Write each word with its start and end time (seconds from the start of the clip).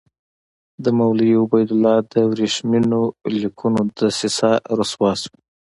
د 0.83 0.85
مولوي 0.97 1.33
عبیدالله 1.43 1.95
د 2.13 2.15
ورېښمینو 2.31 3.01
لیکونو 3.41 3.79
دسیسه 3.97 4.51
رسوا 4.77 5.11
شوه. 5.21 5.31